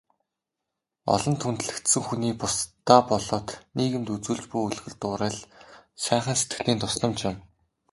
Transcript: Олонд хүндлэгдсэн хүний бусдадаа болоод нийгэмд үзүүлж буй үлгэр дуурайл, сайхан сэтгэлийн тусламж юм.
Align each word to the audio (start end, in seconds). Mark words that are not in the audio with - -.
Олонд 1.15 1.41
хүндлэгдсэн 1.43 2.03
хүний 2.07 2.33
бусдадаа 2.41 3.01
болоод 3.09 3.47
нийгэмд 3.77 4.07
үзүүлж 4.15 4.43
буй 4.49 4.61
үлгэр 4.67 4.95
дуурайл, 5.01 5.39
сайхан 6.03 6.35
сэтгэлийн 6.39 6.81
тусламж 6.83 7.19
юм. 7.29 7.35